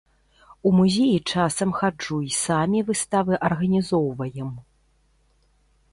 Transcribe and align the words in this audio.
У 0.69 0.71
музеі 0.77 1.19
часам 1.33 1.75
хаджу 1.81 2.17
і 2.29 2.33
самі 2.37 2.79
выставы 2.89 3.33
арганізоўваем. 3.51 4.49